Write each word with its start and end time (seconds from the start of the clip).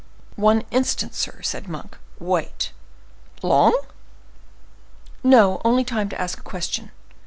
"One 0.35 0.63
instant, 0.71 1.13
sir," 1.13 1.43
said 1.43 1.67
Monk, 1.67 1.95
"wait." 2.17 2.71
"Long?" 3.43 3.79
"No; 5.23 5.61
only 5.63 5.83
the 5.83 5.91
time 5.91 6.09
to 6.09 6.19
ask 6.19 6.39
a 6.39 6.41
question." 6.41 6.89